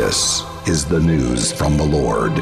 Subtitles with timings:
[0.00, 2.32] This is the news from the Lord.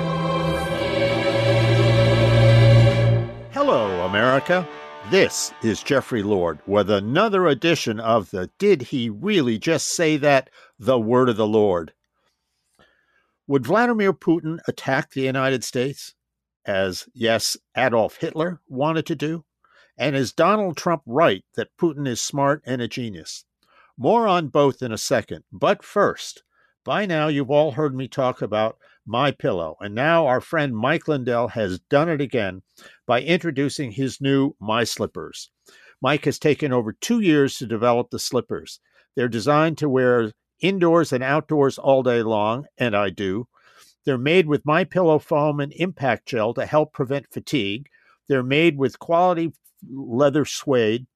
[3.50, 4.64] Hello, America.
[5.10, 10.50] This is Jeffrey Lord with another edition of the Did He Really Just Say That?
[10.78, 11.92] The Word of the Lord.
[13.48, 16.14] Would Vladimir Putin attack the United States?
[16.64, 19.44] As, yes, Adolf Hitler wanted to do?
[19.98, 23.44] And is Donald Trump right that Putin is smart and a genius?
[23.96, 25.42] More on both in a second.
[25.50, 26.44] But first,
[26.88, 31.06] by now, you've all heard me talk about My Pillow, and now our friend Mike
[31.06, 32.62] Lindell has done it again
[33.06, 35.50] by introducing his new My Slippers.
[36.00, 38.80] Mike has taken over two years to develop the slippers.
[39.14, 43.48] They're designed to wear indoors and outdoors all day long, and I do.
[44.06, 47.90] They're made with My Pillow foam and impact gel to help prevent fatigue.
[48.28, 49.52] They're made with quality
[49.86, 51.06] leather suede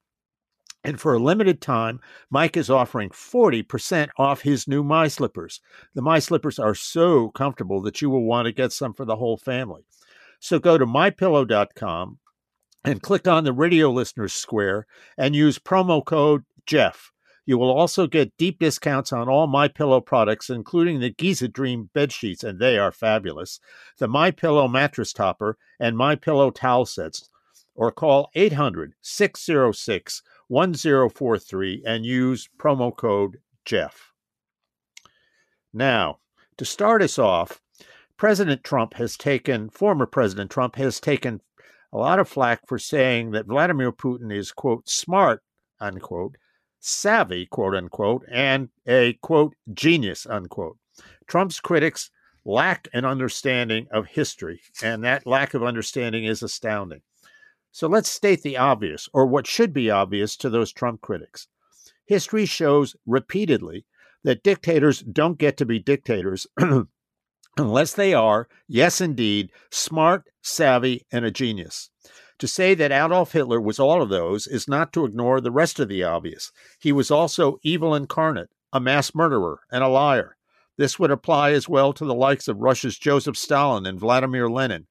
[0.84, 5.60] and for a limited time, Mike is offering 40% off his new My Slippers.
[5.94, 9.16] The My Slippers are so comfortable that you will want to get some for the
[9.16, 9.84] whole family.
[10.40, 12.18] So go to mypillow.com
[12.84, 17.12] and click on the radio listeners square and use promo code Jeff.
[17.44, 21.90] You will also get deep discounts on all My Pillow products, including the Giza Dream
[21.92, 23.58] bed sheets, and they are fabulous.
[23.98, 27.28] The My Pillow mattress topper and My Pillow towel sets.
[27.74, 30.22] Or call 800 606
[30.52, 34.12] 1043 and use promo code Jeff.
[35.72, 36.18] Now,
[36.58, 37.58] to start us off,
[38.18, 41.40] President Trump has taken, former President Trump has taken
[41.90, 45.42] a lot of flack for saying that Vladimir Putin is, quote, smart,
[45.80, 46.36] unquote,
[46.80, 50.76] savvy, quote unquote, and a, quote, genius, unquote.
[51.26, 52.10] Trump's critics
[52.44, 57.00] lack an understanding of history, and that lack of understanding is astounding.
[57.72, 61.48] So let's state the obvious, or what should be obvious to those Trump critics.
[62.04, 63.86] History shows repeatedly
[64.24, 66.46] that dictators don't get to be dictators
[67.56, 71.88] unless they are, yes, indeed, smart, savvy, and a genius.
[72.38, 75.80] To say that Adolf Hitler was all of those is not to ignore the rest
[75.80, 76.52] of the obvious.
[76.78, 80.36] He was also evil incarnate, a mass murderer, and a liar.
[80.76, 84.88] This would apply as well to the likes of Russia's Joseph Stalin and Vladimir Lenin,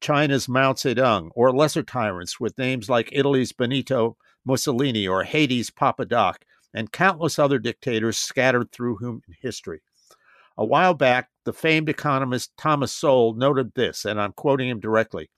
[0.00, 6.06] China's Mao Zedong, or lesser tyrants with names like Italy's Benito Mussolini or Haiti's Papa
[6.06, 9.82] Doc, and countless other dictators scattered through human history.
[10.56, 15.30] A while back, the famed economist Thomas Sowell noted this, and I'm quoting him directly.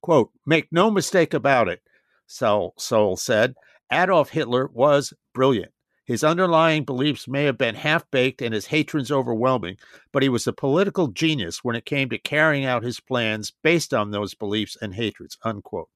[0.00, 1.82] Quote, make no mistake about it,
[2.26, 3.54] Sowell said,
[3.92, 5.73] Adolf Hitler was brilliant.
[6.04, 9.78] His underlying beliefs may have been half baked and his hatreds overwhelming,
[10.12, 13.94] but he was a political genius when it came to carrying out his plans based
[13.94, 15.38] on those beliefs and hatreds.
[15.42, 15.88] Unquote.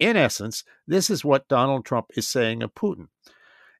[0.00, 3.08] In essence, this is what Donald Trump is saying of Putin.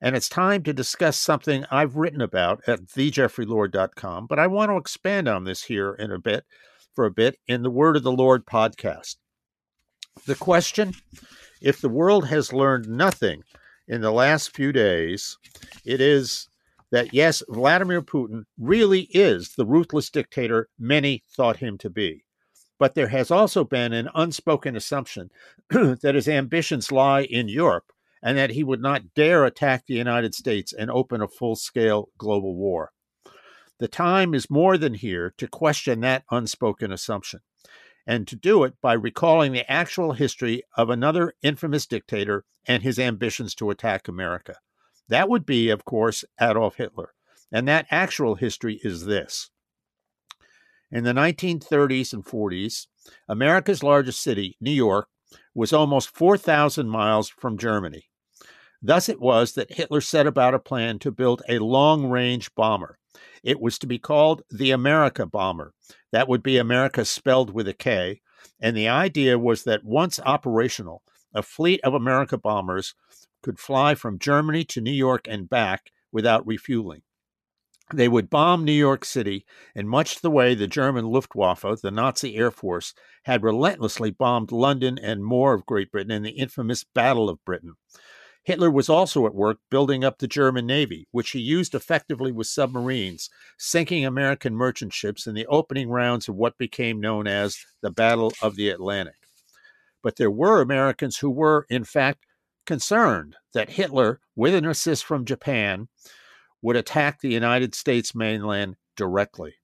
[0.01, 4.77] And it's time to discuss something I've written about at thejeffreylord.com, but I want to
[4.77, 6.45] expand on this here in a bit,
[6.95, 9.17] for a bit, in the Word of the Lord podcast.
[10.27, 10.95] The question
[11.61, 13.43] if the world has learned nothing
[13.91, 15.37] in the last few days,
[15.85, 16.49] it is
[16.93, 22.25] that yes, Vladimir Putin really is the ruthless dictator many thought him to be.
[22.79, 25.31] But there has also been an unspoken assumption
[25.71, 27.93] that his ambitions lie in Europe
[28.23, 32.11] and that he would not dare attack the United States and open a full scale
[32.17, 32.93] global war.
[33.81, 37.41] The time is more than here to question that unspoken assumption
[38.07, 42.99] and to do it by recalling the actual history of another infamous dictator and his
[42.99, 44.57] ambitions to attack America.
[45.09, 47.13] That would be, of course, Adolf Hitler.
[47.53, 49.51] And that actual history is this.
[50.93, 52.87] In the 1930s and 40s,
[53.29, 55.09] America's largest city, New York,
[55.55, 58.05] was almost 4,000 miles from Germany.
[58.83, 62.99] Thus, it was that Hitler set about a plan to build a long range bomber.
[63.43, 65.73] It was to be called the Amerika Bomber.
[66.13, 68.21] That would be America spelled with a K.
[68.61, 71.03] And the idea was that once operational,
[71.35, 72.95] a fleet of Amerika bombers
[73.43, 77.03] could fly from Germany to New York and back without refueling.
[77.93, 82.37] They would bomb New York City in much the way the German Luftwaffe, the Nazi
[82.37, 87.29] Air Force, had relentlessly bombed London and more of Great Britain in the infamous Battle
[87.29, 87.75] of Britain.
[88.43, 92.47] Hitler was also at work building up the German Navy, which he used effectively with
[92.47, 93.29] submarines,
[93.59, 98.33] sinking American merchant ships in the opening rounds of what became known as the Battle
[98.41, 99.17] of the Atlantic.
[100.03, 102.25] But there were Americans who were, in fact,
[102.65, 105.89] concerned that Hitler, with an assist from Japan,
[106.63, 109.55] would attack the United States mainland directly.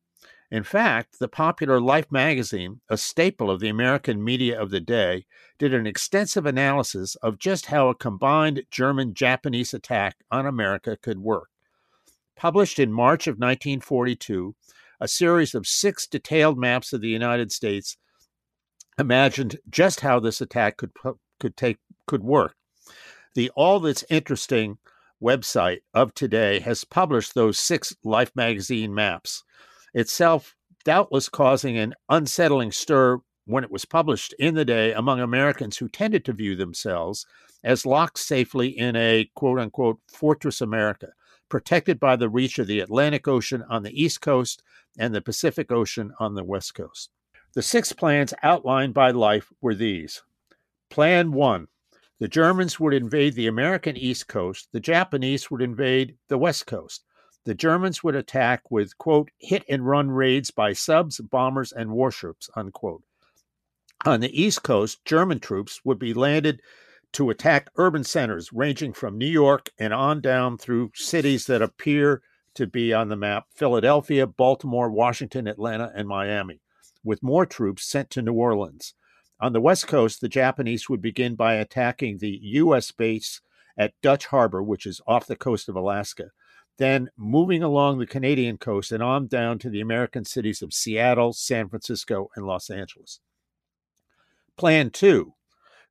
[0.51, 5.27] In fact, the popular Life magazine, a staple of the American media of the day,
[5.59, 11.19] did an extensive analysis of just how a combined German Japanese attack on America could
[11.19, 11.49] work.
[12.37, 14.55] Published in March of 1942,
[15.01, 17.97] a series of six detailed maps of the United States
[18.99, 20.93] imagined just how this attack could
[21.39, 22.55] could take could work.
[23.35, 24.79] The All That's Interesting
[25.23, 29.45] website of today has published those six Life magazine maps,
[29.95, 35.77] itself doubtless causing an unsettling stir when it was published in the day among Americans
[35.79, 37.27] who tended to view themselves
[37.65, 41.09] as locked safely in a quote unquote fortress America,
[41.49, 44.63] protected by the reach of the Atlantic Ocean on the East Coast
[44.99, 47.11] and the Pacific Ocean on the West Coast.
[47.55, 50.23] The six plans outlined by Life were these
[50.91, 51.69] Plan 1
[52.19, 57.05] the Germans would invade the American East Coast, the Japanese would invade the West Coast.
[57.47, 62.51] The Germans would attack with, quote, hit and run raids by subs, bombers, and warships,
[62.57, 63.05] unquote.
[64.05, 66.61] On the East Coast, German troops would be landed
[67.13, 72.21] to attack urban centers ranging from New York and on down through cities that appear
[72.55, 76.61] to be on the map Philadelphia, Baltimore, Washington, Atlanta, and Miami,
[77.05, 78.95] with more troops sent to New Orleans.
[79.39, 82.91] On the west coast, the Japanese would begin by attacking the U.S.
[82.91, 83.41] base
[83.79, 86.33] at Dutch Harbor, which is off the coast of Alaska,
[86.79, 91.33] then moving along the Canadian coast and on down to the American cities of Seattle,
[91.33, 93.21] San Francisco, and Los Angeles.
[94.57, 95.35] Plan two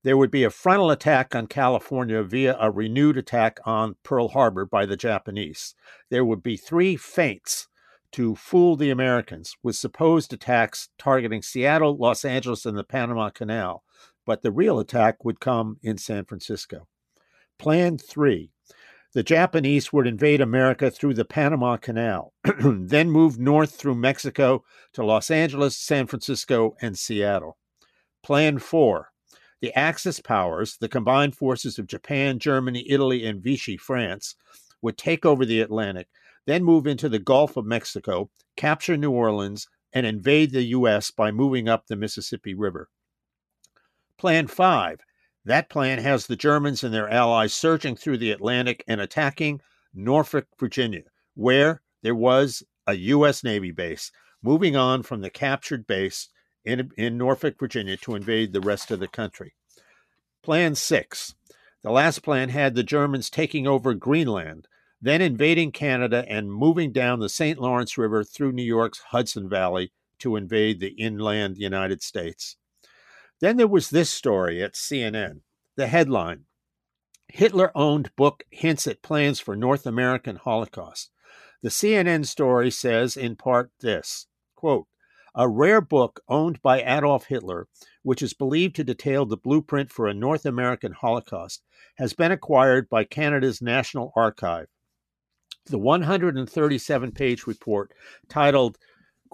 [0.06, 4.64] there would be a frontal attack on California via a renewed attack on Pearl Harbor
[4.64, 5.74] by the Japanese.
[6.12, 7.68] There would be three feints
[8.12, 13.84] to fool the Americans with supposed attacks targeting Seattle, Los Angeles, and the Panama Canal,
[14.28, 16.88] but the real attack would come in San Francisco.
[17.58, 18.52] Plan 3
[19.16, 24.64] the Japanese would invade America through the Panama Canal, then move north through Mexico
[24.94, 27.58] to Los Angeles, San Francisco, and Seattle.
[28.24, 29.10] Plan 4
[29.62, 34.36] the Axis powers, the combined forces of Japan, Germany, Italy, and Vichy France,
[34.84, 36.08] would take over the Atlantic
[36.46, 41.12] then move into the Gulf of Mexico, capture New Orleans, and invade the U.S.
[41.12, 42.90] by moving up the Mississippi River.
[44.18, 45.00] Plan 5.
[45.46, 49.62] That plan has the Germans and their allies surging through the Atlantic and attacking
[49.94, 51.04] Norfolk, Virginia,
[51.36, 53.44] where there was a U.S.
[53.44, 54.12] Navy base,
[54.42, 56.30] moving on from the captured base
[56.64, 59.54] in, in Norfolk, Virginia to invade the rest of the country.
[60.44, 61.36] Plan 6.
[61.84, 64.68] The last plan had the Germans taking over Greenland,
[65.00, 67.60] then invading Canada and moving down the St.
[67.60, 72.58] Lawrence River through New York's Hudson Valley to invade the inland United States.
[73.42, 75.42] Then there was this story at CNN.
[75.76, 76.46] The headline
[77.28, 81.12] Hitler owned book hints at plans for North American Holocaust.
[81.62, 84.88] The CNN story says in part this quote,
[85.34, 87.68] a rare book owned by Adolf Hitler,
[88.04, 91.62] which is believed to detail the blueprint for a North American Holocaust,
[91.96, 94.68] has been acquired by Canada's National Archive
[95.66, 97.92] the 137 page report
[98.30, 98.78] titled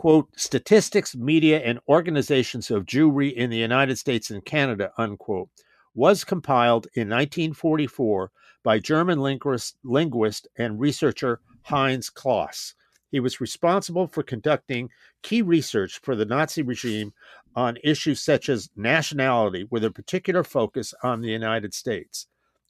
[0.02, 5.48] quote statistics media and organizations of jewry in the united states and canada unquote
[5.94, 8.32] was compiled in 1944
[8.64, 12.74] by german linguist, linguist and researcher heinz kloss.
[13.12, 14.90] He was responsible for conducting
[15.22, 17.14] key research for the nazi regime
[17.56, 22.26] on issues such as nationality with a particular focus on the united states.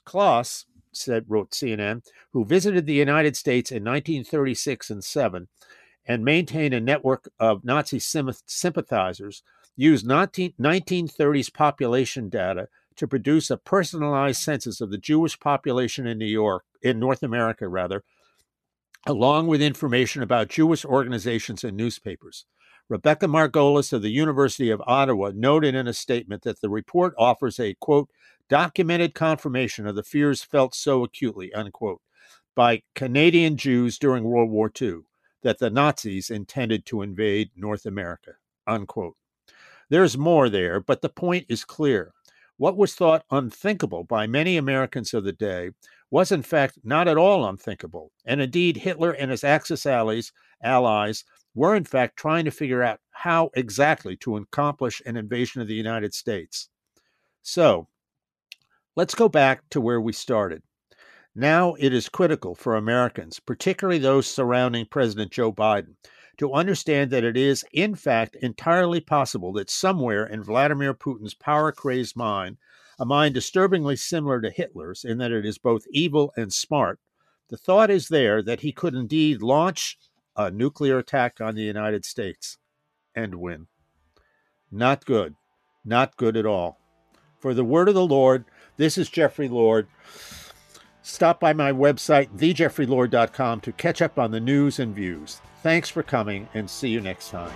[0.06, 2.02] Kloss said wrote CNN,
[2.34, 5.48] who visited the United States in 1936 and 7
[6.06, 9.44] and maintained a network of Nazi sympathizers,
[9.76, 16.18] used 19, 1930s population data to produce a personalized census of the Jewish population in
[16.18, 18.04] New York, in North America rather,
[19.08, 22.46] along with information about Jewish organizations and newspapers.
[22.90, 27.60] Rebecca Margolis of the University of Ottawa noted in a statement that the report offers
[27.60, 28.10] a quote
[28.50, 32.02] documented confirmation of the fears felt so acutely, unquote,
[32.54, 35.04] by Canadian Jews during World War II
[35.42, 38.34] that the Nazis intended to invade North America,
[38.68, 39.16] unquote.
[39.90, 42.14] There's more there, but the point is clear.
[42.58, 45.72] What was thought unthinkable by many Americans of the day
[46.12, 48.12] was in fact not at all unthinkable.
[48.26, 50.32] And indeed, Hitler and his Axis allies,
[50.64, 55.68] allies were in fact trying to figure out how exactly to accomplish an invasion of
[55.68, 56.70] the United States.
[57.42, 57.88] So,
[58.96, 60.62] let's go back to where we started.
[61.34, 65.96] Now it is critical for Americans, particularly those surrounding President Joe Biden,
[66.38, 71.72] to understand that it is, in fact, entirely possible that somewhere in Vladimir Putin's power
[71.72, 72.58] crazed mind,
[73.00, 77.00] a mind disturbingly similar to Hitler's in that it is both evil and smart,
[77.48, 79.98] the thought is there that he could indeed launch
[80.36, 82.58] a nuclear attack on the United States
[83.16, 83.68] and win.
[84.72, 85.36] Not good.
[85.84, 86.80] Not good at all.
[87.40, 88.46] For the word of the Lord,
[88.78, 89.88] this is Jeffrey Lord.
[91.04, 95.42] Stop by my website, thejeffreylord.com, to catch up on the news and views.
[95.64, 97.52] Thanks for coming, and see you next time.